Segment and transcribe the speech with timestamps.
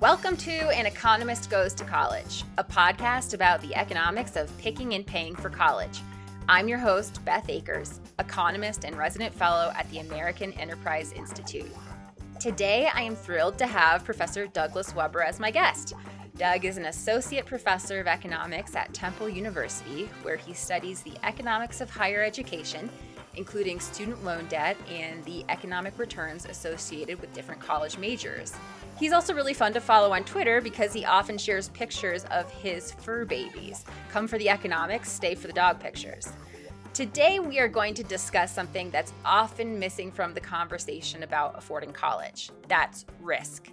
[0.00, 5.06] Welcome to An Economist Goes to College, a podcast about the economics of picking and
[5.06, 6.00] paying for college.
[6.48, 11.70] I'm your host, Beth Akers, economist and resident fellow at the American Enterprise Institute.
[12.40, 15.94] Today, I am thrilled to have Professor Douglas Webber as my guest.
[16.36, 21.80] Doug is an associate professor of economics at Temple University, where he studies the economics
[21.80, 22.90] of higher education
[23.36, 28.54] including student loan debt and the economic returns associated with different college majors.
[29.02, 32.92] He's also really fun to follow on Twitter because he often shares pictures of his
[32.92, 33.84] fur babies.
[34.12, 36.28] Come for the economics, stay for the dog pictures.
[36.94, 41.92] Today, we are going to discuss something that's often missing from the conversation about affording
[41.92, 43.70] college that's risk.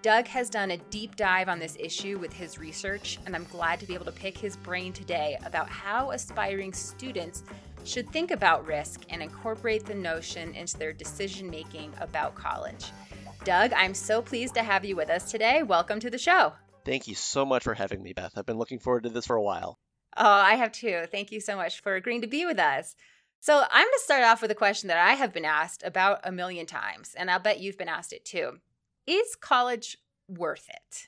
[0.00, 3.80] Doug has done a deep dive on this issue with his research, and I'm glad
[3.80, 7.42] to be able to pick his brain today about how aspiring students
[7.84, 12.92] should think about risk and incorporate the notion into their decision making about college.
[13.44, 15.62] Doug, I'm so pleased to have you with us today.
[15.62, 16.52] Welcome to the show.
[16.84, 18.32] Thank you so much for having me, Beth.
[18.36, 19.78] I've been looking forward to this for a while.
[20.14, 21.04] Oh, I have too.
[21.10, 22.94] Thank you so much for agreeing to be with us.
[23.40, 26.20] So, I'm going to start off with a question that I have been asked about
[26.24, 28.58] a million times, and I'll bet you've been asked it too.
[29.06, 29.96] Is college
[30.28, 31.06] worth it?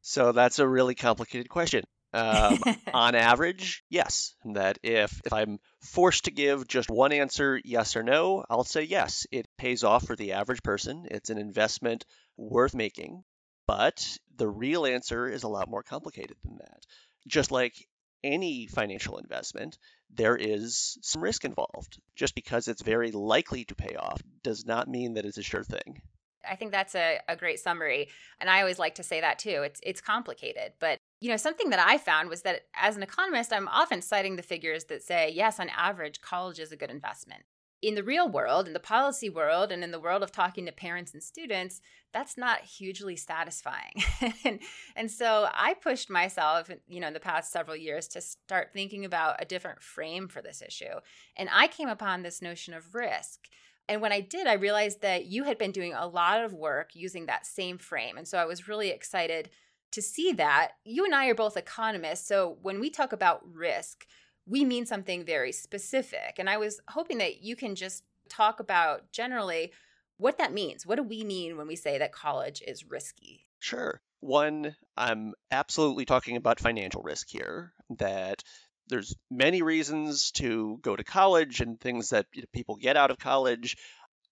[0.00, 1.84] So, that's a really complicated question.
[2.12, 2.58] Um,
[2.94, 4.34] on average, yes.
[4.44, 8.82] That if if I'm forced to give just one answer, yes or no, I'll say
[8.82, 9.26] yes.
[9.30, 11.06] It pays off for the average person.
[11.10, 12.04] It's an investment
[12.36, 13.24] worth making.
[13.66, 16.86] But the real answer is a lot more complicated than that.
[17.26, 17.74] Just like
[18.22, 19.78] any financial investment,
[20.10, 21.98] there is some risk involved.
[22.14, 25.64] Just because it's very likely to pay off does not mean that it's a sure
[25.64, 26.00] thing.
[26.48, 28.08] I think that's a, a great summary.
[28.40, 29.62] And I always like to say that too.
[29.62, 33.52] It's it's complicated, but you know, something that I found was that as an economist,
[33.52, 37.42] I'm often citing the figures that say, yes, on average, college is a good investment.
[37.86, 40.72] In the real world, in the policy world, and in the world of talking to
[40.72, 41.80] parents and students,
[42.12, 44.02] that's not hugely satisfying.
[44.44, 44.58] and,
[44.96, 49.04] and so I pushed myself, you know, in the past several years to start thinking
[49.04, 50.98] about a different frame for this issue.
[51.36, 53.46] And I came upon this notion of risk.
[53.88, 56.90] And when I did, I realized that you had been doing a lot of work
[56.96, 58.16] using that same frame.
[58.18, 59.48] And so I was really excited
[59.92, 60.72] to see that.
[60.84, 62.26] You and I are both economists.
[62.26, 64.08] So when we talk about risk,
[64.46, 66.36] we mean something very specific.
[66.38, 69.72] And I was hoping that you can just talk about generally
[70.18, 70.86] what that means.
[70.86, 73.46] What do we mean when we say that college is risky?
[73.58, 74.00] Sure.
[74.20, 78.42] One, I'm absolutely talking about financial risk here, that
[78.88, 83.76] there's many reasons to go to college and things that people get out of college.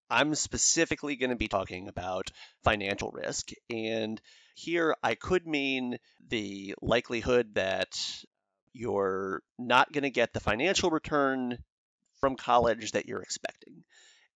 [0.08, 2.30] I'm specifically going to be talking about
[2.62, 3.50] financial risk.
[3.68, 4.20] And
[4.54, 5.98] here I could mean
[6.28, 7.98] the likelihood that
[8.74, 11.56] you're not going to get the financial return
[12.20, 13.84] from college that you're expecting.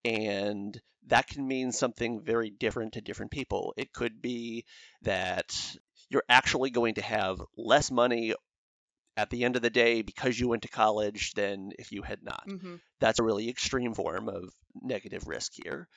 [0.04, 3.74] And that can mean something very different to different people.
[3.76, 4.64] It could be
[5.02, 5.54] that
[6.08, 8.34] you're actually going to have less money
[9.16, 12.22] at the end of the day because you went to college than if you had
[12.22, 12.44] not.
[12.48, 12.76] Mm-hmm.
[13.00, 14.44] That's a really extreme form of
[14.80, 15.88] negative risk here.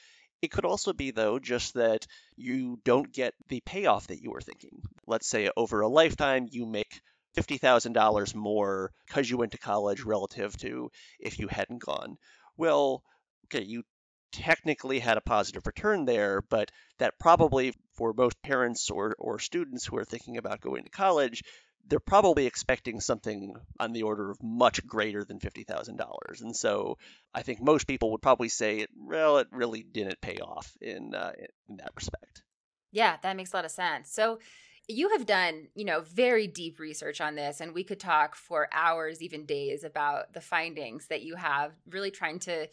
[0.41, 4.41] It could also be, though, just that you don't get the payoff that you were
[4.41, 4.81] thinking.
[5.05, 6.99] Let's say over a lifetime, you make
[7.37, 12.17] $50,000 more because you went to college relative to if you hadn't gone.
[12.57, 13.03] Well,
[13.45, 13.83] okay, you
[14.31, 19.85] technically had a positive return there, but that probably for most parents or, or students
[19.85, 21.43] who are thinking about going to college,
[21.87, 26.41] they're probably expecting something on the order of much greater than $50,000.
[26.41, 26.97] And so
[27.33, 31.31] I think most people would probably say, well, it really didn't pay off in, uh,
[31.67, 32.43] in that respect.
[32.91, 34.11] Yeah, that makes a lot of sense.
[34.11, 34.39] So
[34.87, 38.67] you have done, you know, very deep research on this and we could talk for
[38.73, 42.67] hours, even days about the findings that you have really trying to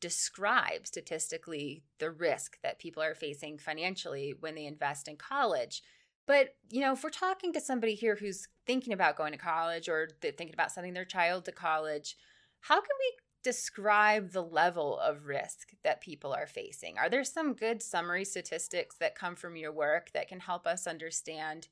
[0.00, 5.82] describe statistically the risk that people are facing financially when they invest in college.
[6.26, 9.88] But, you know, if we're talking to somebody here who's thinking about going to college
[9.88, 12.16] or thinking about sending their child to college,
[12.60, 16.98] how can we describe the level of risk that people are facing?
[16.98, 20.86] Are there some good summary statistics that come from your work that can help us
[20.86, 21.68] understand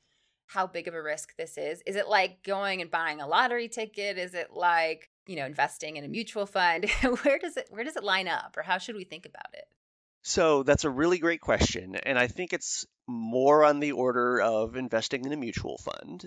[0.47, 1.83] how big of a risk this is?
[1.87, 4.19] Is it like going and buying a lottery ticket?
[4.19, 6.89] Is it like, you know, investing in a mutual fund?
[7.23, 9.65] where does it where does it line up or how should we think about it?
[10.23, 11.97] So that's a really great question.
[11.97, 16.27] And I think it's more on the order of investing in a mutual fund.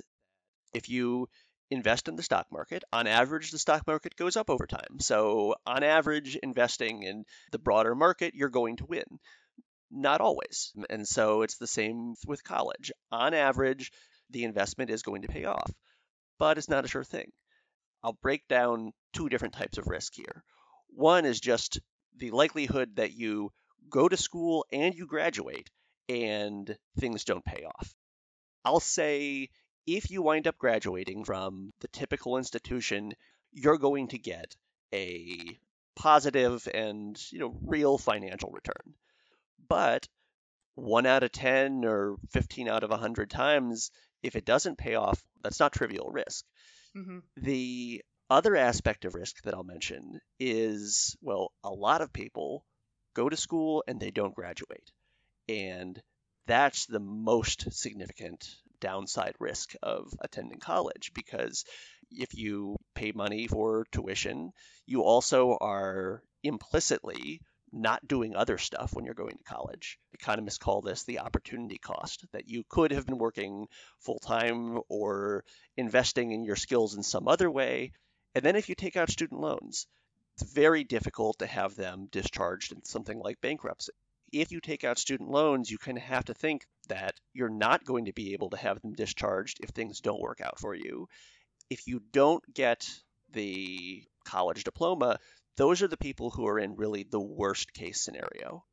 [0.74, 1.30] If you
[1.72, 5.00] invest in the stock market, on average, the stock market goes up over time.
[5.00, 9.06] So, on average, investing in the broader market, you're going to win.
[9.92, 10.74] Not always.
[10.90, 12.92] And so, it's the same with college.
[13.12, 13.92] On average,
[14.30, 15.72] the investment is going to pay off,
[16.40, 17.32] but it's not a sure thing.
[18.04, 20.44] I'll break down two different types of risk here.
[20.90, 21.80] One is just
[22.18, 23.52] the likelihood that you
[23.90, 25.70] go to school and you graduate
[26.08, 27.96] and things don't pay off.
[28.64, 29.50] I'll say
[29.88, 33.14] if you wind up graduating from the typical institution,
[33.52, 34.56] you're going to get
[34.94, 35.58] a
[35.96, 38.94] positive and you know real financial return.
[39.68, 40.08] But
[40.76, 43.92] one out of 10 or 15 out of 100 times,
[44.22, 46.46] if it doesn't pay off, that's not trivial risk.
[46.96, 47.20] Mm-hmm.
[47.38, 52.66] The other aspect of risk that I'll mention is well, a lot of people
[53.14, 54.92] go to school and they don't graduate.
[55.48, 56.02] And
[56.48, 58.56] that's the most significant
[58.86, 61.66] downside risk of attending college because
[62.12, 64.52] if you pay money for tuition,
[64.86, 67.42] you also are implicitly
[67.72, 69.98] not doing other stuff when you're going to college.
[70.14, 73.66] Economists call this the opportunity cost, that you could have been working
[74.00, 75.44] full time or
[75.76, 77.92] investing in your skills in some other way.
[78.36, 79.88] And then if you take out student loans,
[80.36, 83.94] it's very difficult to have them discharged in something like bankruptcy.
[84.32, 87.86] If you take out student loans, you kind of have to think that you're not
[87.86, 91.08] going to be able to have them discharged if things don't work out for you.
[91.70, 92.88] If you don't get
[93.32, 95.20] the college diploma,
[95.58, 98.64] those are the people who are in really the worst case scenario.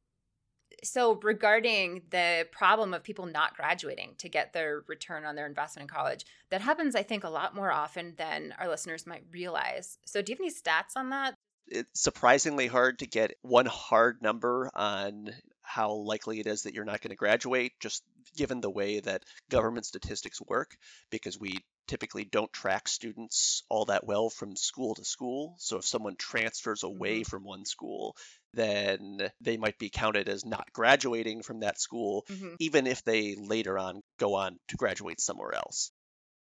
[0.85, 5.89] So, regarding the problem of people not graduating to get their return on their investment
[5.89, 9.99] in college, that happens, I think, a lot more often than our listeners might realize.
[10.07, 11.35] So, do you have any stats on that?
[11.69, 15.31] It's surprisingly hard to get one hard number on
[15.63, 18.03] how likely it is that you're not going to graduate, just
[18.37, 20.77] given the way that government statistics work,
[21.11, 25.55] because we typically don't track students all that well from school to school.
[25.59, 27.31] So if someone transfers away mm-hmm.
[27.31, 28.17] from one school,
[28.55, 32.55] then they might be counted as not graduating from that school, mm-hmm.
[32.59, 35.91] even if they later on go on to graduate somewhere else.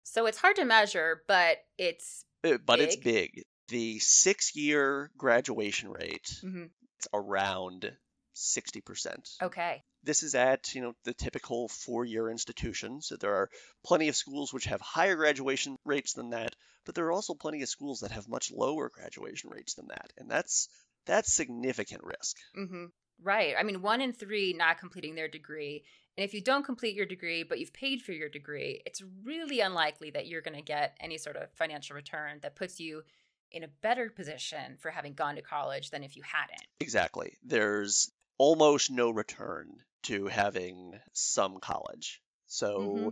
[0.05, 2.89] So it's hard to measure, but it's uh, but big.
[2.89, 3.43] it's big.
[3.69, 6.65] The six year graduation rate mm-hmm.
[6.99, 7.91] it's around
[8.35, 9.43] 60%.
[9.43, 9.83] Okay.
[10.05, 13.07] This is at, you know, the typical four-year institutions.
[13.07, 13.51] So there are
[13.85, 17.63] plenty of schools which have higher graduation rates than that, but there are also plenty
[17.63, 20.13] of schools that have much lower graduation rates than that.
[20.19, 20.69] And that's
[21.07, 22.37] that's significant risk.
[22.57, 22.87] Mm-hmm.
[23.23, 23.55] Right.
[23.59, 25.85] I mean, one in three not completing their degree.
[26.17, 29.61] And if you don't complete your degree, but you've paid for your degree, it's really
[29.61, 33.03] unlikely that you're going to get any sort of financial return that puts you
[33.51, 36.67] in a better position for having gone to college than if you hadn't.
[36.81, 37.37] Exactly.
[37.45, 39.69] There's almost no return
[40.05, 42.21] to having some college.
[42.47, 43.09] So, mm-hmm.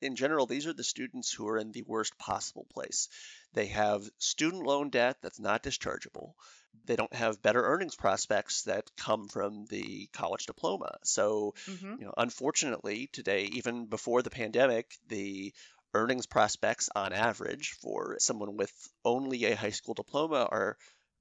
[0.00, 3.08] in general, these are the students who are in the worst possible place.
[3.54, 6.32] They have student loan debt that's not dischargeable.
[6.84, 10.96] They don't have better earnings prospects that come from the college diploma.
[11.02, 11.94] So, mm-hmm.
[11.98, 15.52] you know, unfortunately, today, even before the pandemic, the
[15.94, 18.72] earnings prospects on average for someone with
[19.04, 20.76] only a high school diploma are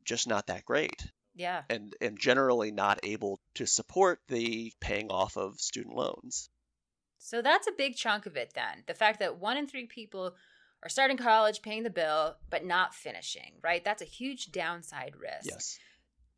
[0.05, 1.11] just not that great.
[1.37, 1.61] Yeah.
[1.69, 6.49] And and generally not able to support the paying off of student loans.
[7.19, 8.83] So that's a big chunk of it then.
[8.87, 10.35] The fact that one in 3 people
[10.83, 13.83] are starting college, paying the bill, but not finishing, right?
[13.83, 15.45] That's a huge downside risk.
[15.45, 15.79] Yes.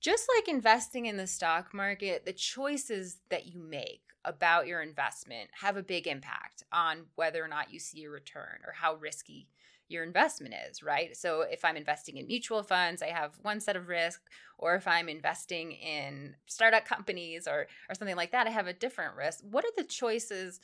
[0.02, 5.50] Just like investing in the stock market, the choices that you make about your investment
[5.62, 9.48] have a big impact on whether or not you see a return or how risky
[9.90, 11.16] your investment is, right?
[11.18, 14.22] So if I'm investing in mutual funds, I have one set of risk,
[14.58, 18.74] or if I'm investing in startup companies or or something like that, I have a
[18.74, 19.40] different risk.
[19.42, 20.60] What are the choices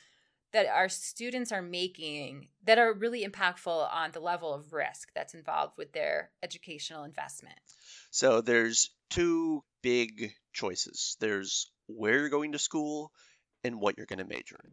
[0.52, 5.34] that our students are making that are really impactful on the level of risk that's
[5.34, 7.58] involved with their educational investment?
[8.10, 11.16] So there's two big choices.
[11.20, 13.12] There's where you're going to school
[13.64, 14.70] and what you're going to major in.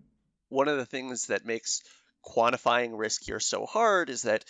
[0.49, 1.81] One of the things that makes
[2.25, 4.45] quantifying risk here so hard is that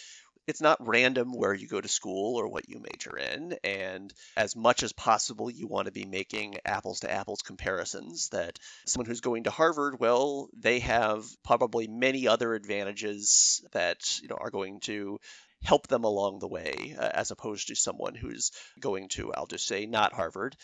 [0.46, 3.56] it's not random where you go to school or what you major in.
[3.64, 8.30] And as much as possible, you want to be making apples to apples comparisons.
[8.30, 14.28] That someone who's going to Harvard, well, they have probably many other advantages that you
[14.28, 15.20] know are going to
[15.64, 18.52] help them along the way, uh, as opposed to someone who's
[18.82, 20.58] going to, I'll just say, not Harvard.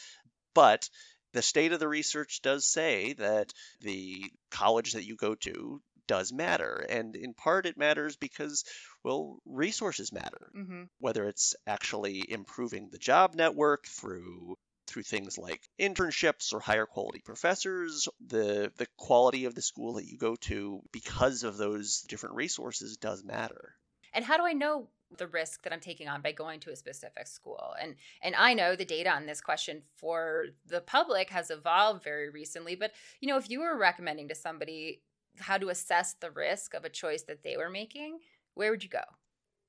[0.54, 0.89] But
[1.32, 6.34] the state of the research does say that the college that you go to does
[6.34, 6.84] matter.
[6.89, 8.66] And in part, it matters because,
[9.04, 10.51] well, resources matter.
[10.58, 10.84] Mm-hmm.
[10.98, 17.22] Whether it's actually improving the job network through through things like internships or higher quality
[17.24, 22.36] professors, the the quality of the school that you go to because of those different
[22.36, 23.75] resources does matter.
[24.12, 24.88] And how do I know
[25.18, 27.74] the risk that I'm taking on by going to a specific school.
[27.82, 32.30] And and I know the data on this question for the public has evolved very
[32.30, 35.01] recently, but you know, if you were recommending to somebody
[35.39, 38.19] how to assess the risk of a choice that they were making,
[38.53, 39.03] where would you go?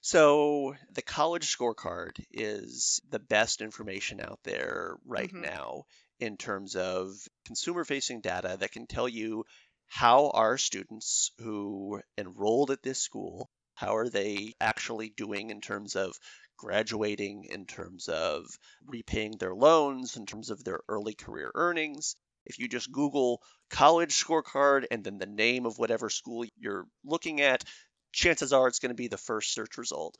[0.02, 5.42] So, the college scorecard is the best information out there right mm-hmm.
[5.42, 5.84] now.
[6.18, 7.14] in terms of
[7.46, 9.44] consumer facing data that can tell you
[9.86, 13.50] how are students who enrolled at this school
[13.80, 16.14] how are they actually doing in terms of
[16.58, 18.44] graduating, in terms of
[18.84, 22.14] repaying their loans, in terms of their early career earnings?
[22.46, 27.40] If you just Google college scorecard and then the name of whatever school you're looking
[27.40, 27.64] at,
[28.12, 30.16] chances are it's going to be the first search result.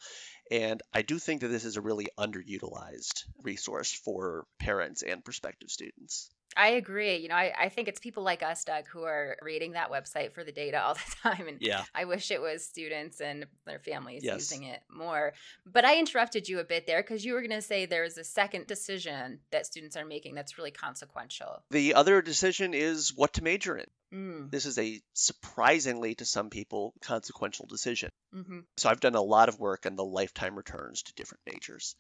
[0.51, 5.71] And I do think that this is a really underutilized resource for parents and prospective
[5.71, 6.31] students.
[6.57, 7.17] I agree.
[7.19, 10.33] You know, I, I think it's people like us, Doug, who are reading that website
[10.33, 11.47] for the data all the time.
[11.47, 11.85] And yeah.
[11.95, 14.35] I wish it was students and their families yes.
[14.51, 15.33] using it more.
[15.65, 18.25] But I interrupted you a bit there because you were going to say there's a
[18.25, 21.63] second decision that students are making that's really consequential.
[21.71, 23.87] The other decision is what to major in.
[24.13, 24.51] Mm.
[24.51, 28.11] This is a surprisingly, to some people, consequential decision.
[28.35, 28.61] Mm-hmm.
[28.77, 31.95] So I've done a lot of work on the lifetime returns to different majors.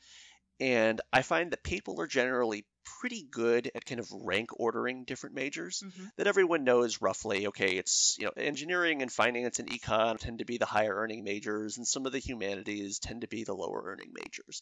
[0.58, 2.66] And I find that people are generally
[3.00, 6.06] pretty good at kind of rank ordering different majors Mm-hmm.
[6.16, 10.44] that everyone knows roughly okay it's you know engineering and finance and econ tend to
[10.44, 13.82] be the higher earning majors and some of the humanities tend to be the lower
[13.86, 14.60] earning majors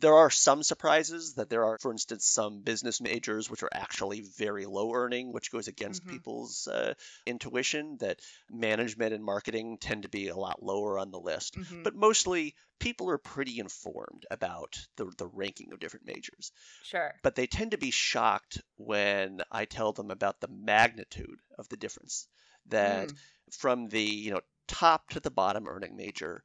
[0.00, 4.20] there are some surprises that there are for instance some business majors which are actually
[4.36, 6.10] very low earning which goes against Mhm.
[6.10, 6.94] people's uh,
[7.26, 11.82] intuition that management and marketing tend to be a lot lower on the list Mhm.
[11.84, 16.52] but mostly people are pretty informed about the, the ranking of different majors
[16.84, 17.12] Sure.
[17.22, 21.76] but they tend to be shocked when I tell them about the magnitude of the
[21.76, 22.28] difference.
[22.66, 23.16] That Mm.
[23.58, 26.42] from the you know top to the bottom earning major,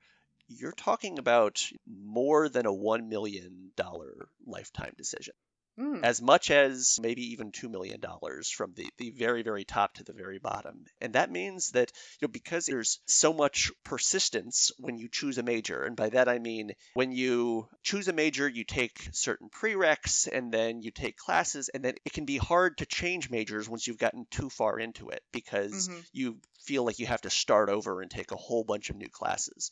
[0.58, 5.34] you're talking about more than a one million dollar lifetime decision.
[5.80, 6.04] Mm.
[6.04, 10.04] As much as maybe even two million dollars from the, the very, very top to
[10.04, 10.86] the very bottom.
[11.02, 15.44] And that means that, you know, because there's so much persistence when you choose a
[15.44, 20.28] major, and by that I mean when you choose a major, you take certain prereqs
[20.32, 23.88] and then you take classes, and then it can be hard to change majors once
[23.88, 26.06] you've gotten too far into it because Mhm.
[26.14, 29.10] you feel like you have to start over and take a whole bunch of new
[29.10, 29.72] classes.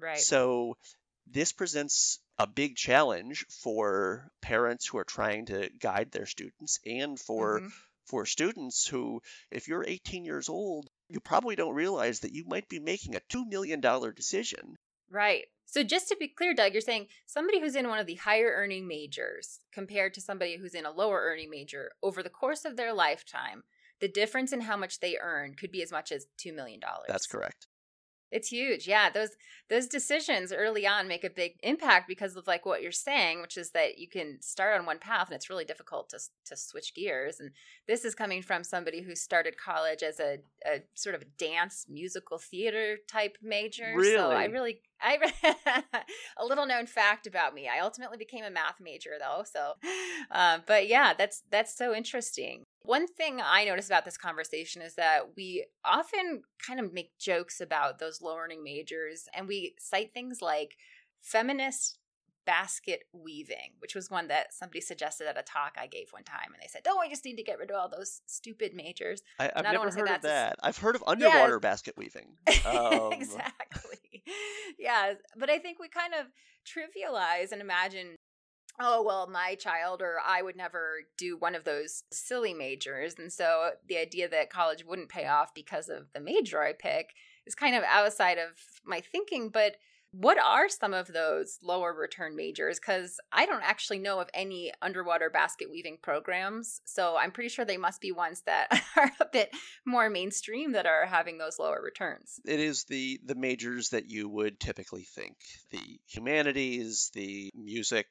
[0.00, 0.18] Right.
[0.18, 0.76] So
[1.26, 7.18] this presents a big challenge for parents who are trying to guide their students and
[7.18, 7.72] for Mhm.
[8.04, 9.22] for students who
[9.52, 13.20] if you're 18 years old you probably don't realize that you might be making a
[13.28, 14.76] 2 million dollar decision
[15.08, 15.44] Right.
[15.66, 18.50] So just to be clear, Doug, you're saying somebody who's in one of the higher
[18.56, 22.76] earning majors compared to somebody who's in a lower earning major over the course of
[22.76, 23.62] their lifetime,
[24.00, 26.80] the difference in how much they earn could be as much as $2 million.
[27.06, 27.66] that's correct
[28.32, 28.88] It's huge.
[28.88, 29.30] Yeah, those
[29.68, 33.56] those decisions early on make a big impact because of like what you're saying, which
[33.56, 36.94] is that you can start on one path and it's really difficult to to switch
[36.94, 37.38] gears.
[37.40, 37.50] And
[37.86, 42.38] this is coming from somebody who started college as a, a sort of dance musical
[42.38, 44.02] theater type major.
[44.02, 44.48] So I Really?
[44.48, 45.18] really I
[46.38, 47.68] a little known fact about me.
[47.68, 49.44] I ultimately became a math major though.
[49.44, 49.74] So,
[50.30, 52.64] um, but yeah, that's that's so interesting.
[52.84, 57.60] One thing I notice about this conversation is that we often kind of make jokes
[57.60, 60.76] about those low earning majors, and we cite things like
[61.20, 61.98] feminist
[62.44, 66.52] basket weaving, which was one that somebody suggested at a talk I gave one time,
[66.52, 69.22] and they said, "Oh, I just need to get rid of all those stupid majors."
[69.38, 71.94] I, I don't never heard of that's a s- that i've heard of underwater basket
[71.96, 72.36] weaving
[72.66, 73.98] um, exactly.
[74.78, 76.26] Yeah, but I think we kind of
[76.66, 78.16] trivialize and imagine,
[78.80, 83.14] oh, well, my child or I would never do one of those silly majors.
[83.18, 87.14] And so the idea that college wouldn't pay off because of the major I pick
[87.46, 88.50] is kind of outside of
[88.84, 89.50] my thinking.
[89.50, 89.76] But
[90.12, 92.78] what are some of those lower return majors?
[92.78, 96.82] Because I don't actually know of any underwater basket weaving programs.
[96.84, 99.50] So I'm pretty sure they must be ones that are a bit
[99.86, 102.40] more mainstream that are having those lower returns.
[102.44, 105.36] it is the the majors that you would typically think
[105.70, 108.06] the humanities the music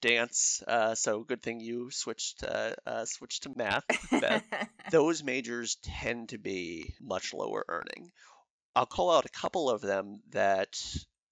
[0.00, 3.84] dance uh, so good thing you switched uh, uh, switched to math
[4.90, 8.12] those majors tend to be much lower earning.
[8.76, 10.80] I'll call out a couple of them that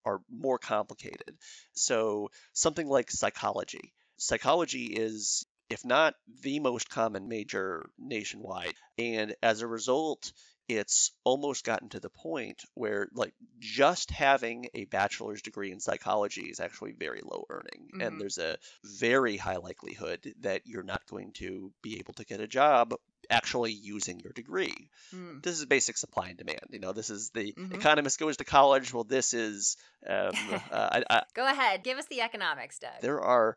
[0.04, 1.36] are more complicated.
[1.72, 3.92] So something like psychology.
[4.16, 10.32] Psychology is if not the most common major nationwide and as a result
[10.76, 16.42] it's almost gotten to the point where like just having a bachelor's degree in psychology
[16.42, 18.06] is actually very low earning Mhm.
[18.06, 22.40] and there's a very high likelihood that you're not going to be able to get
[22.40, 22.94] a job
[23.28, 25.38] actually using your degree Hmm.
[25.42, 27.74] this is basic supply and demand you know this is the Mhm.
[27.74, 30.32] economist goes to college well this is um,
[30.70, 33.00] uh, I, I, Go ahead, give us the economics, Doug.
[33.02, 33.56] there are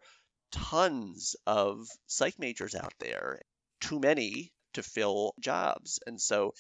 [0.52, 3.42] tons of psych majors out there
[3.82, 6.54] too many to fill jobs and so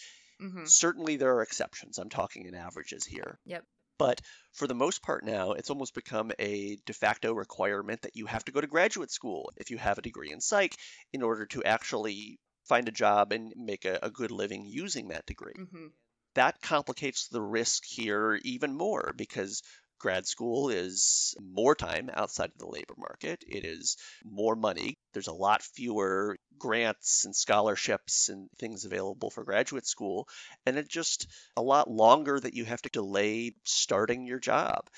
[0.43, 1.97] hmm Certainly, there are exceptions.
[1.97, 3.39] I'm talking in averages here.
[3.45, 3.63] Yep.
[3.97, 4.21] But
[4.53, 8.43] for the most part now, it's almost become a de facto requirement that you have
[8.45, 10.75] to go to graduate school if you have a degree in psych
[11.13, 15.25] in order to actually find a job and make a, a good living using that
[15.25, 15.53] degree.
[15.57, 15.87] Mm-hmm.
[16.35, 19.61] That complicates the risk here even more because
[20.03, 23.41] grad school is more time outside of the labor market.
[23.47, 23.95] It is
[24.25, 24.97] more money.
[25.13, 30.27] There's a lot fewer grants and scholarships and things available for graduate school.
[30.65, 34.89] And it's just a lot longer that you have to delay starting your job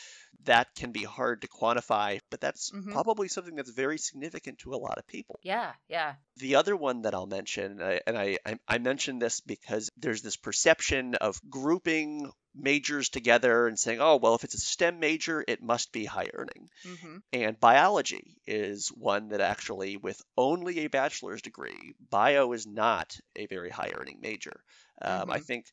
[0.43, 2.91] that can be hard to quantify, but that's Mhm.
[2.91, 5.39] probably something that's very significant to a lot of people.
[5.41, 6.15] Yeah, yeah.
[6.37, 10.35] The other one that I'll mention, and I, I, I mention this because there's this
[10.35, 15.61] perception of grouping majors together and saying, oh, well, if it's a STEM major, it
[15.61, 16.69] must be high earning.
[16.85, 17.17] Mm-hmm.
[17.33, 23.45] And biology is one that actually, with only a bachelor's degree, bio is not a
[23.47, 24.63] very high earning major.
[25.01, 25.45] Um, I Mhm.
[25.45, 25.65] think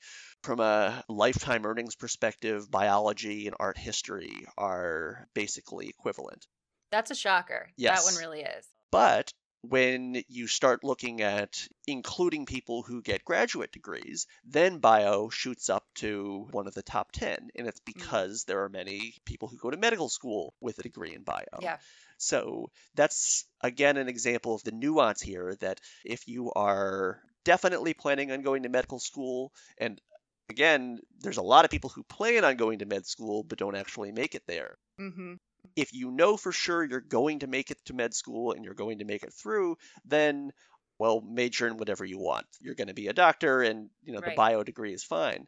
[0.42, 6.46] from a lifetime earnings perspective, biology and art history are basically equivalent.
[6.90, 7.70] That's a shocker.
[7.76, 8.04] Yes.
[8.04, 8.66] That one really is.
[8.90, 15.70] But when you start looking at including people who get graduate degrees, then bio shoots
[15.70, 17.50] up to one of the top 10.
[17.54, 21.14] And it's because there are many people who go to medical school with a degree
[21.14, 21.44] in bio.
[21.60, 21.78] Yeah.
[22.18, 28.32] So that's again an example of the nuance here that if you are definitely planning
[28.32, 30.00] on going to medical school, and
[30.48, 33.76] again, there's a lot of people who plan on going to med school but don't
[33.76, 35.34] actually make it there Mm-hmm.
[35.74, 38.74] if you know for sure you're going to make it to med school and you're
[38.74, 40.52] going to make it through, then
[40.98, 42.46] well, major in whatever you want.
[42.60, 45.46] You're going to be a doctor and, you know, the bio degree is fine.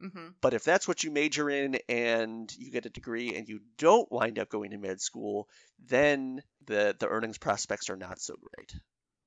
[0.00, 0.28] Mm-hmm.
[0.40, 4.10] But if that's what you major in and you get a degree and you don't
[4.12, 5.48] wind up going to med school,
[5.86, 8.74] then the the earnings prospects are not so great.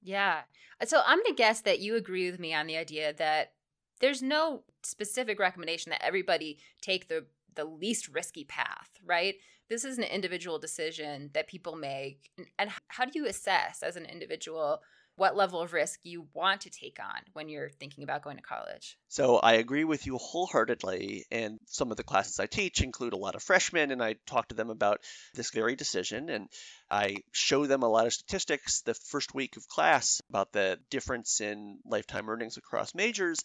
[0.01, 0.41] Yeah.
[0.81, 3.53] Uh, so I'm going to guess that you agree with me on the idea that
[3.99, 7.25] there's no specific recommendation that everybody take the
[7.55, 9.33] the least risky path, right?
[9.67, 12.29] This is an individual decision that people make.
[12.59, 14.81] And how do you assess as an individual
[15.17, 18.43] what level of risk you want to take on when you're thinking about going to
[18.43, 18.97] college?
[19.09, 21.25] So I agree with you wholeheartedly.
[21.31, 24.49] And some of the classes I teach include a lot of freshmen, and I talk
[24.49, 25.01] to them about
[25.33, 26.29] this very decision.
[26.29, 26.47] And
[26.89, 31.41] I show them a lot of statistics the first week of class about the difference
[31.41, 33.39] in lifetime earnings across majors.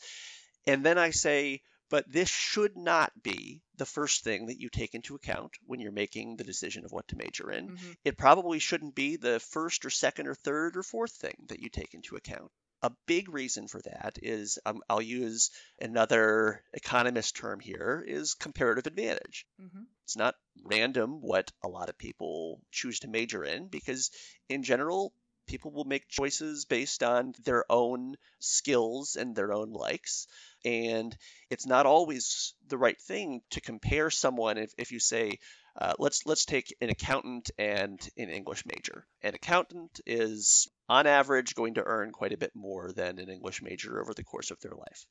[0.67, 4.95] And then I say, but this should not be the first thing that you take
[4.95, 7.71] into account when you're making the decision of what to major in.
[7.71, 7.97] Mhm.
[8.05, 11.69] It probably shouldn't be the first or second or third or fourth thing that you
[11.69, 12.53] take into account.
[12.83, 18.87] A big reason for that is um, I'll use another economist term here is comparative
[18.87, 19.47] advantage.
[19.61, 19.87] Mhm.
[20.05, 24.11] It's not random what a lot of people choose to major in because
[24.49, 25.13] in general
[25.49, 30.29] people will make choices based on their own skills and their own likes
[30.65, 31.17] and
[31.51, 35.39] it's not always the right thing to compare someone if, if you say
[35.81, 39.07] uh, let's let's take an accountant and an English major.
[39.23, 43.63] An accountant is on average going to earn quite a bit more than an English
[43.63, 45.07] major over the course of their life.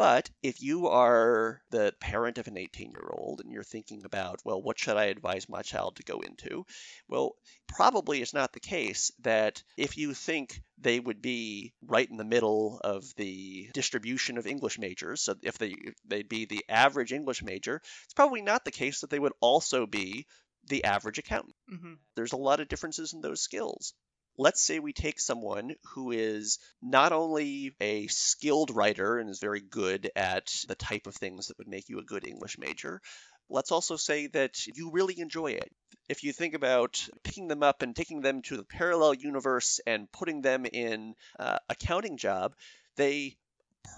[0.00, 4.40] But if you are the parent of an 18 year old and you're thinking about,
[4.46, 6.64] well, what should I advise my child to go into?
[7.06, 7.36] Well,
[7.66, 12.24] probably it's not the case that if you think they would be right in the
[12.24, 17.42] middle of the distribution of English majors, so if they they'd be the average English
[17.42, 20.26] major, it's probably not the case that they would also be
[20.68, 21.56] the average accountant.
[21.70, 21.98] Mhm.
[22.14, 23.92] There's a lot of differences in those skills.
[24.40, 29.60] Let's say we take someone who is not only a skilled writer and is very
[29.60, 33.02] good at the type of things that would make you a good English major.
[33.50, 35.70] Let's also say that you really enjoy it.
[36.08, 40.10] If you think about picking them up and taking them to the parallel universe and
[40.10, 42.54] putting them in uh, accounting job,
[42.96, 43.36] they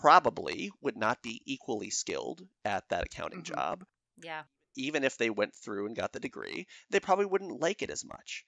[0.00, 3.54] probably would not be equally skilled at that accounting Mhm.
[3.54, 3.84] job
[4.16, 4.42] Yeah.
[4.74, 8.04] even if they went through and got the degree, they probably wouldn't like it as
[8.04, 8.44] much.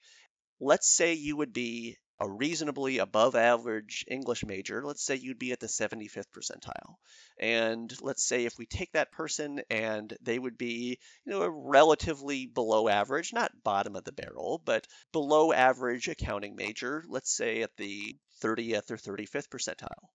[0.59, 4.81] Let's say you would be a reasonably above average English major.
[4.85, 6.95] Let's say you'd be at the 75th percentile.
[7.39, 11.49] And let's say if we take that person and they would be, you know, a
[11.49, 17.61] relatively below average, not bottom of the barrel, but below average accounting major, let's say
[17.61, 20.07] at the 30th or 35th percentile.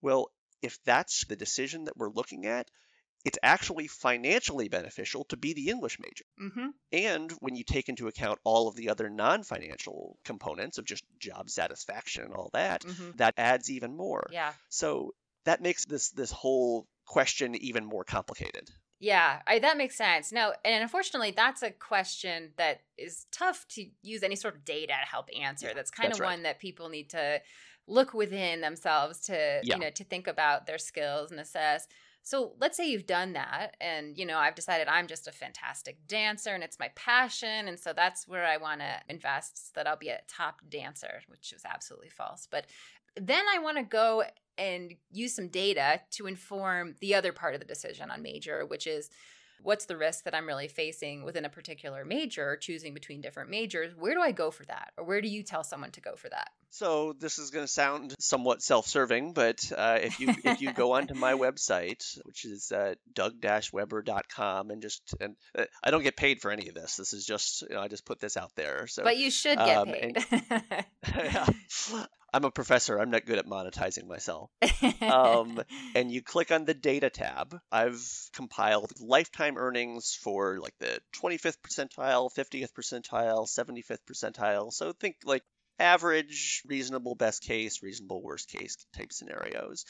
[0.00, 0.30] Well,
[0.62, 2.70] if that's the decision that we're looking at,
[3.24, 6.24] it's actually financially beneficial to be the English major.
[6.42, 6.66] Mm-hmm.
[6.92, 11.04] And when you take into account all of the other non financial components of just
[11.18, 13.16] job satisfaction and all that, Mm-hmm.
[13.16, 14.28] that adds even more.
[14.30, 14.52] Yeah.
[14.68, 18.68] So that makes this this whole question even more complicated.
[19.00, 20.32] Yeah, I, that makes sense.
[20.32, 24.94] No, and unfortunately, that's a question that is tough to use any sort of data
[25.02, 25.66] to help answer.
[25.68, 26.30] Yeah, that's kind that's of right.
[26.34, 27.40] one that people need to
[27.86, 29.74] look within themselves to Yeah.
[29.76, 31.86] you know to think about their skills and assess.
[32.24, 35.98] So let's say you've done that and you know I've decided I'm just a fantastic
[36.08, 39.86] dancer and it's my passion and so that's where I want to invest so that
[39.86, 42.48] I'll be a top dancer, which is absolutely false.
[42.50, 42.66] But
[43.14, 44.24] then I want to go
[44.56, 48.86] and use some data to inform the other part of the decision on major, which
[48.86, 49.10] is
[49.64, 53.94] what's the risk that I'm really facing within a particular major, choosing between different majors?
[53.96, 54.92] Where do I go for that?
[54.96, 56.50] Or where do you tell someone to go for that?
[56.70, 60.92] So this is going to sound somewhat self-serving, but uh, if you if you go
[60.92, 66.40] onto my website, which is uh, doug-weber.com, and just and uh, I don't get paid
[66.40, 66.96] for any of this.
[66.96, 68.86] This is just you know, I just put this out there.
[68.88, 70.18] So, but you should get um, paid.
[71.94, 72.98] And, I'm a professor.
[72.98, 74.50] I'm not good at monetizing myself.
[75.00, 75.62] Um,
[75.94, 77.56] and you click on the data tab.
[77.70, 84.72] I've compiled lifetime earnings for like the 25th percentile, 50th percentile, 75th percentile.
[84.72, 85.44] So think like
[85.78, 89.84] average, reasonable best case, reasonable worst case type scenarios.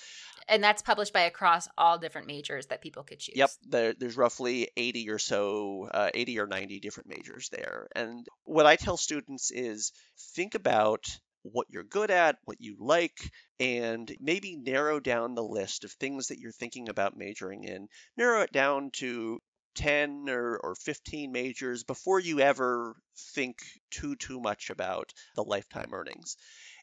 [0.47, 3.37] And that's published by across all different majors that people could choose.
[3.37, 7.89] Yep, there, there's roughly 80 or so, uh, 80 or 90 different majors there.
[7.97, 9.93] And what I tell students is
[10.35, 11.07] think about
[11.45, 13.19] what you're good at, what you like,
[13.61, 17.89] and maybe narrow down the list of things that you're thinking about majoring in.
[18.17, 19.41] Narrow it down to
[19.75, 22.97] 10 or, or 15 majors before you ever
[23.35, 23.59] think
[23.91, 26.37] too too much about the lifetime earnings.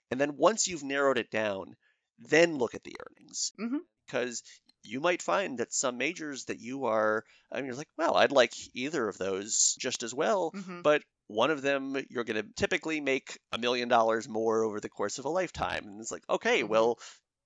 [0.10, 1.76] And then once you've narrowed it down,
[2.20, 3.52] then look at the earnings.
[3.60, 3.78] Mm-hmm.
[4.06, 4.44] Because
[4.84, 8.32] you might find that some majors that you are, I mean, you're like, well, I'd
[8.32, 10.82] like either of those just as well, mm-hmm.
[10.82, 14.90] but one of them you're going to typically make a million dollars more over the
[14.90, 15.86] course of a lifetime.
[15.86, 16.72] And it's like, okay, mm-hmm.
[16.72, 17.00] well,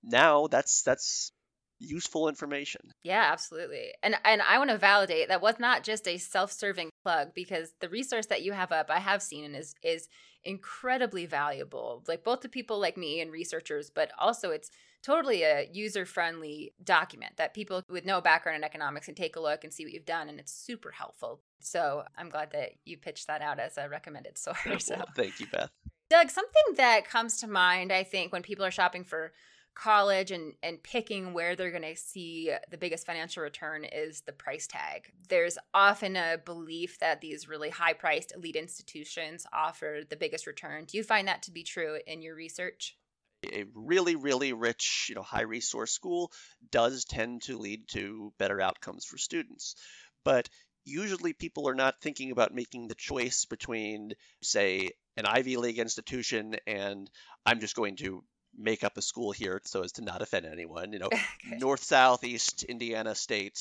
[0.03, 1.31] now that's that's
[1.79, 2.91] useful information.
[3.03, 3.93] Yeah, absolutely.
[4.03, 7.89] And and I want to validate that was not just a self-serving plug because the
[7.89, 10.07] resource that you have up I have seen and is is
[10.43, 12.03] incredibly valuable.
[12.07, 14.69] Like both to people like me and researchers, but also it's
[15.03, 19.63] totally a user-friendly document that people with no background in economics can take a look
[19.63, 21.41] and see what you've done and it's super helpful.
[21.61, 24.57] So, I'm glad that you pitched that out as a recommended source.
[24.65, 25.03] well, so.
[25.15, 25.69] thank you, Beth.
[26.09, 29.31] Doug, something that comes to mind I think when people are shopping for
[29.75, 34.31] college and and picking where they're going to see the biggest financial return is the
[34.31, 35.11] price tag.
[35.29, 40.85] There's often a belief that these really high-priced elite institutions offer the biggest return.
[40.85, 42.97] Do you find that to be true in your research?
[43.45, 46.31] A really, really rich, you know, high resource school
[46.71, 49.75] does tend to lead to better outcomes for students.
[50.23, 50.49] But
[50.83, 56.55] usually people are not thinking about making the choice between, say, an Ivy League institution
[56.65, 57.09] and
[57.45, 58.23] I'm just going to
[58.57, 60.93] make up a school here so as to not offend anyone.
[60.93, 61.57] You know, okay.
[61.57, 63.59] North Southeast Indiana State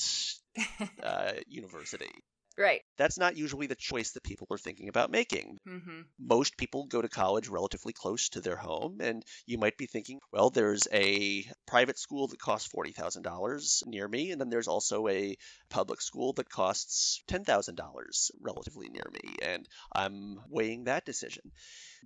[1.01, 2.11] uh, University.
[2.57, 2.81] Right.
[2.97, 5.59] That's not usually the choice that people are thinking about making.
[5.67, 6.01] Mm-hmm.
[6.19, 10.19] Most people go to college relatively close to their home, and you might be thinking,
[10.31, 15.35] well, there's a private school that costs $40,000 near me, and then there's also a
[15.69, 21.51] public school that costs $10,000 relatively near me, and I'm weighing that decision.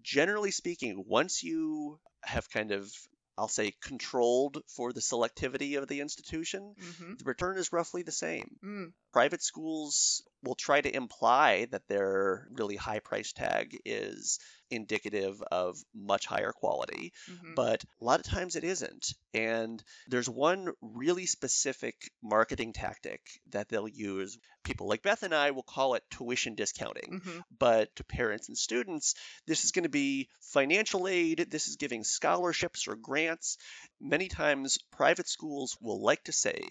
[0.02, 2.92] Generally speaking, once you have kind of
[3.40, 7.14] I'll say controlled for the selectivity of the institution, mm-hmm.
[7.18, 8.58] the return is roughly the same.
[8.62, 8.92] Mm.
[9.14, 14.40] Private schools will try to imply that their really high price tag is
[14.72, 17.54] indicative of much higher quality, mm-hmm.
[17.56, 19.14] but a lot of times it isn't.
[19.34, 23.22] And there's one really specific marketing tactic
[23.52, 24.38] that they'll use.
[24.64, 27.40] People like Beth and I will call it tuition discounting, mm-hmm.
[27.58, 29.16] but to parents and students,
[29.48, 33.58] this is going to be financial aid, this is giving scholarships or grants.
[34.00, 36.62] Many times, private schools will like to say,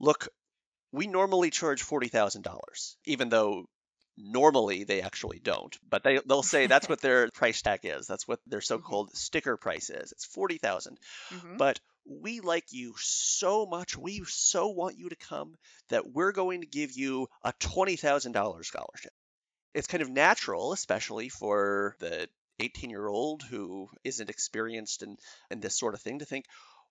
[0.00, 0.28] look,
[0.92, 2.46] we normally charge $40,000,
[3.04, 3.66] even though
[4.16, 5.76] normally they actually don't.
[5.88, 8.06] But they, they'll say that's what their price tag is.
[8.06, 9.16] That's what their so called mm-hmm.
[9.16, 10.12] sticker price is.
[10.12, 10.98] It's 40000
[11.32, 11.56] mm-hmm.
[11.56, 13.96] But we like you so much.
[13.96, 15.54] We so want you to come
[15.88, 19.12] that we're going to give you a $20,000 scholarship.
[19.74, 22.28] It's kind of natural, especially for the
[22.60, 25.16] 18 year old who isn't experienced in,
[25.50, 26.46] in this sort of thing, to think,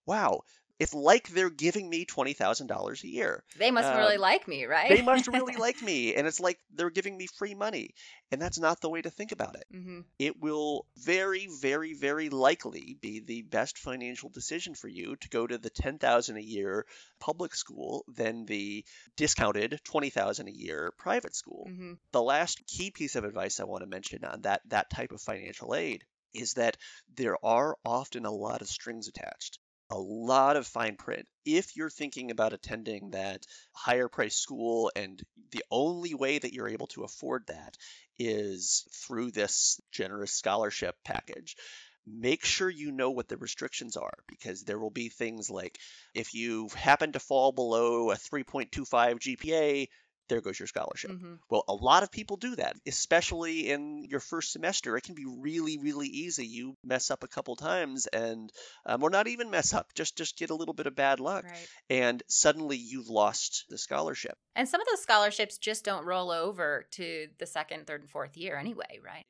[0.06, 0.42] wow,
[0.78, 3.44] it's like they're giving me $20,000 a year.
[3.58, 4.90] They must um, really like me, right?
[4.90, 6.16] they must really like me.
[6.16, 7.92] And it's like they're giving me free money.
[8.32, 9.66] And that's not the way to think about it.
[9.74, 10.02] Mm-hmm.
[10.20, 15.48] It will very, very, very likely be the best financial decision for you to go
[15.48, 16.86] to the 10000 a year
[17.20, 18.84] public school than the
[19.16, 21.68] discounted 20000 a year private school.
[21.70, 21.94] Mm-hmm.
[22.12, 25.22] The last key piece of advice I want to mention on that, that type of
[25.22, 26.76] financial aid is that
[27.16, 29.60] there are often a lot of strings attached
[29.90, 31.28] a lot of fine print.
[31.46, 35.22] If you're thinking about attending that higher price school and
[35.52, 37.78] the only way that you're able to afford that
[38.18, 41.56] is through this generous scholarship package,
[42.08, 45.78] make sure you know what the restrictions are because there will be things like
[46.14, 48.68] if you happen to fall below a 3.25
[49.20, 49.88] GPA,
[50.30, 51.12] there goes your scholarship.
[51.12, 51.36] Mm-hmm.
[51.50, 54.98] Well, a lot of people do that, especially in your first semester.
[54.98, 56.46] It can be really, really easy.
[56.48, 58.52] You mess up a couple times, and
[58.86, 61.46] um, or not even mess up, just just get a little bit of bad luck,
[61.46, 61.68] Right.
[61.90, 64.38] and suddenly you've lost the scholarship.
[64.56, 68.38] And some of those scholarships just don't roll over to the second, third, and fourth
[68.38, 69.24] year anyway, right?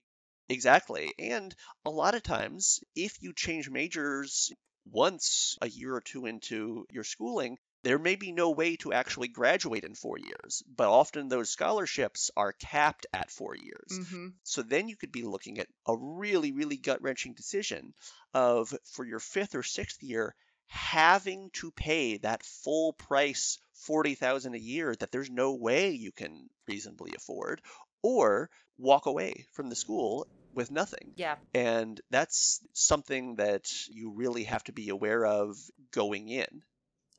[0.50, 1.12] Exactly.
[1.18, 1.54] And
[1.86, 4.52] a lot of times, if you change majors
[4.92, 9.28] once a year or two into your schooling, there may be no way to actually
[9.28, 13.92] graduate in four years, but often those scholarships are capped at four years.
[13.92, 14.28] Mm-hmm.
[14.44, 17.94] So then you could be looking at a really, really gut wrenching decision
[18.34, 20.34] of for your fifth or sixth year
[20.66, 26.50] having to pay that full price 40,000 a year that there's no way you can
[26.68, 27.62] reasonably afford
[28.02, 31.14] or walk away from the school with nothing.
[31.18, 31.36] Yeah.
[31.54, 35.56] And that's something that you really have to be aware of
[35.92, 36.64] going in.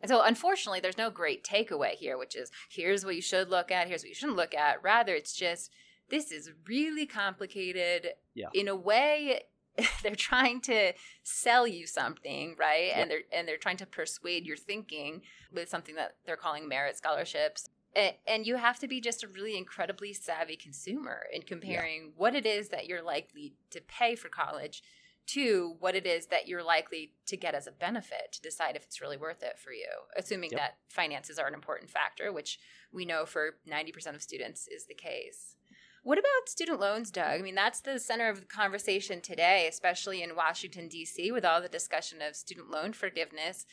[0.07, 3.73] And so, unfortunately, there's no great takeaway here, which is here's what you should look
[3.73, 4.81] at, here's what you shouldn't look at.
[4.81, 5.73] Rather, it's just
[6.11, 8.11] this is really complicated.
[8.33, 8.47] Yeah.
[8.55, 9.41] In a way,
[10.05, 10.93] they're trying to
[11.25, 12.87] sell you something, right?
[12.87, 13.01] Yeah.
[13.01, 16.97] And they're and they're trying to persuade your thinking with something that they're calling merit
[16.97, 17.69] scholarships.
[17.97, 22.37] And, and you have to be just a really incredibly savvy consumer in comparing what
[22.37, 24.85] it is that you're likely to pay for college
[25.27, 28.85] to what it is that you're likely to get as a benefit to decide if
[28.85, 30.61] it's really worth it for you, assuming Yep.
[30.61, 32.59] that finances are an important factor, which
[32.93, 35.57] we know for 90% of students is the case.
[36.03, 37.41] What about student loans, Doug?
[37.41, 41.61] I mean, that's the center of the conversation today, especially in Washington, D.C., with all
[41.61, 43.67] the discussion of student loan forgiveness.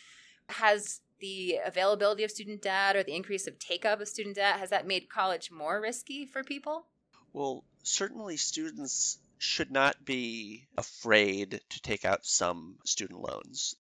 [0.49, 4.57] Has the availability of student debt or the increase of take up of student debt,
[4.59, 6.87] has that made college more risky for people?
[7.33, 13.75] Well, certainly students should not be afraid to take out some student loans.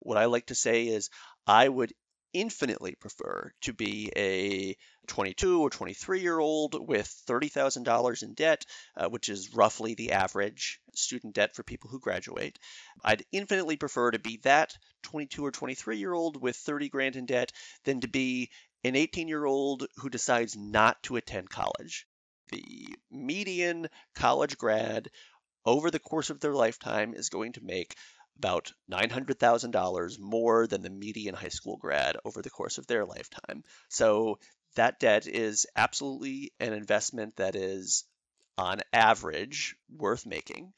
[0.00, 1.08] What I like to say is
[1.46, 1.94] I would
[2.34, 4.76] infinitely prefer to be a
[5.06, 10.80] 22 or 23 year old with $30,000 in debt, uh, which is roughly the average
[10.94, 12.58] student debt for people who graduate.
[13.02, 17.24] I'd infinitely prefer to be that 22 or 23 year old with 30 grand in
[17.24, 17.52] debt
[17.84, 18.50] than to be
[18.84, 22.06] an 18 year old who decides not to attend college.
[22.50, 25.08] The median college grad
[25.64, 27.96] over the course of their lifetime is going to make
[28.38, 33.64] about $900,000 more than the median high school grad over the course of their lifetime.
[33.88, 34.38] So
[34.76, 38.04] that debt is absolutely an investment that is,
[38.58, 40.72] on average, worth making.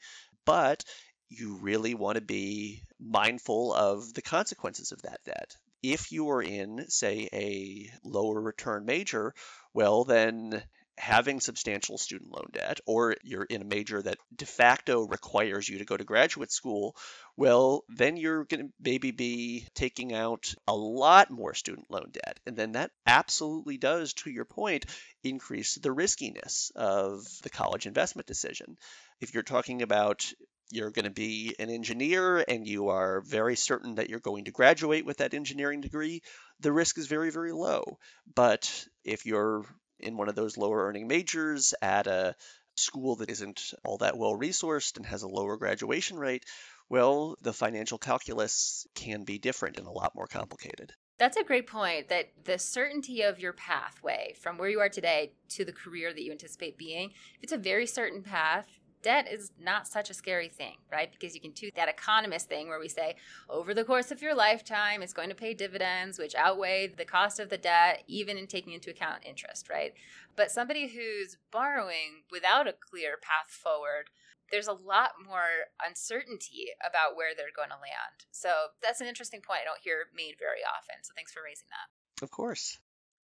[0.45, 0.83] But
[1.29, 5.55] you really want to be mindful of the consequences of that debt.
[5.83, 9.33] If you are in, say, a lower return major,
[9.73, 10.63] well, then
[10.99, 15.77] having substantial student loan debt, or you're in a major that de facto requires you
[15.77, 16.93] to go to graduate school,
[17.37, 22.37] well, then you're going to maybe be taking out a lot more student loan debt.
[22.45, 24.85] And then that absolutely does, to your point,
[25.23, 28.77] increase the riskiness of the college investment decision.
[29.21, 30.29] If you're talking about
[30.71, 34.51] you're going to be an engineer and you are very certain that you're going to
[34.51, 36.21] graduate with that engineering degree,
[36.59, 37.97] the risk is very, very low.
[38.35, 39.65] But if you're
[39.99, 42.35] in one of those lower earning majors at a
[42.75, 46.45] school that isn't all that well resourced and has a lower graduation rate,
[46.89, 50.93] well, the financial calculus can be different and a lot more complicated.
[51.19, 55.33] That's a great point that the certainty of your pathway from where you are today
[55.49, 58.67] to the career that you anticipate being, if it's a very certain path,
[59.01, 61.11] debt is not such a scary thing, right?
[61.11, 63.15] Because you can do that economist thing where we say
[63.49, 67.39] over the course of your lifetime, it's going to pay dividends, which outweigh the cost
[67.39, 69.93] of the debt, even in taking into account interest, right?
[70.35, 74.09] But somebody who's borrowing without a clear path forward,
[74.51, 78.25] there's a lot more uncertainty about where they're going to land.
[78.31, 78.49] So
[78.81, 81.03] that's an interesting point I don't hear made very often.
[81.03, 82.23] So thanks for raising that.
[82.23, 82.79] Of course.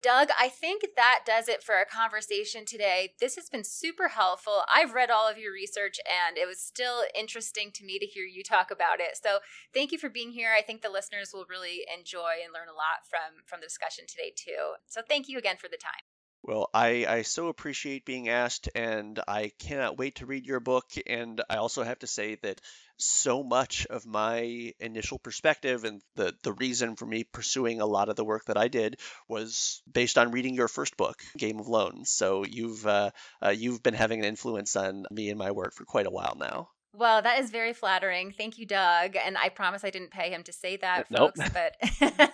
[0.04, 3.14] Doug, I think that does it for our conversation today.
[3.22, 4.64] This has been super helpful.
[4.72, 8.26] I've read all of your research and it was still interesting to me to hear
[8.26, 9.18] you talk about it.
[9.22, 9.40] So,
[9.74, 10.52] thank you for being here.
[10.56, 14.04] I think the listeners will really enjoy and learn a lot from from the discussion
[14.06, 14.76] today too.
[14.88, 16.13] So, thank you again for the time.
[16.46, 20.92] Well, I, I so appreciate being asked, and I cannot wait to read your book.
[21.08, 22.60] And I also have to say that
[22.98, 28.10] so much of my initial perspective and the, the reason for me pursuing a lot
[28.10, 31.70] of the work that I did was based on reading your first book, Game of
[31.70, 32.12] Loans.
[32.12, 35.86] So you've uh, uh, you've been having an influence on me and my work for
[35.86, 36.70] quite a while now.
[36.96, 38.32] Well, that is very flattering.
[38.32, 39.16] Thank you, Doug.
[39.16, 41.34] And I promise I didn't pay him to say that, Nope.
[41.38, 41.50] folks.
[41.52, 41.76] But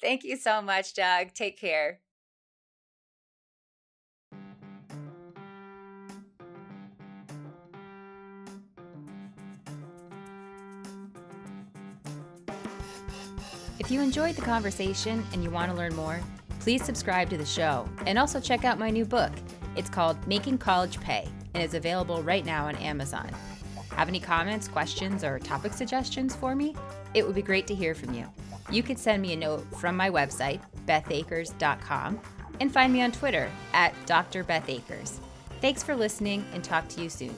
[0.00, 1.32] thank you so much, Doug.
[1.34, 1.98] Take care.
[13.82, 16.20] If you enjoyed the conversation and you want to learn more,
[16.60, 19.32] please subscribe to the show and also check out my new book.
[19.74, 23.28] It's called Making College Pay and is available right now on Amazon.
[23.96, 26.76] Have any comments, questions, or topic suggestions for me?
[27.14, 28.24] It would be great to hear from you.
[28.70, 32.20] You could send me a note from my website, bethakers.com,
[32.60, 34.44] and find me on Twitter at Dr.
[34.44, 35.20] Beth Akers.
[35.60, 37.34] Thanks for listening and talk to you soon.